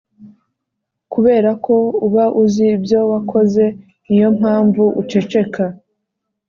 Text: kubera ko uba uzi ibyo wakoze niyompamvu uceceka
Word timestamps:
kubera 1.13 1.51
ko 1.65 1.75
uba 2.05 2.25
uzi 2.43 2.65
ibyo 2.75 2.99
wakoze 3.11 3.63
niyompamvu 4.07 4.83
uceceka 5.01 5.63